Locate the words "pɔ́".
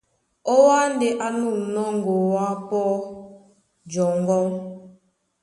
2.67-2.85